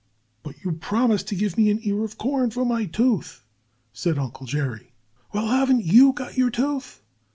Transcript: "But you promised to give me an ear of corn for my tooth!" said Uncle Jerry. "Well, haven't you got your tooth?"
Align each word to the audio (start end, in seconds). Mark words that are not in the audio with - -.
"But 0.41 0.63
you 0.63 0.71
promised 0.71 1.27
to 1.27 1.35
give 1.35 1.57
me 1.59 1.69
an 1.69 1.77
ear 1.83 2.03
of 2.03 2.17
corn 2.17 2.49
for 2.49 2.65
my 2.65 2.85
tooth!" 2.85 3.43
said 3.93 4.17
Uncle 4.17 4.47
Jerry. 4.47 4.93
"Well, 5.31 5.49
haven't 5.49 5.83
you 5.85 6.11
got 6.11 6.37
your 6.37 6.49
tooth?" 6.49 7.03